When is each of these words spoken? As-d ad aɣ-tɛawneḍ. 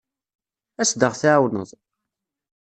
As-d 0.81 1.01
ad 1.01 1.07
aɣ-tɛawneḍ. 1.11 1.69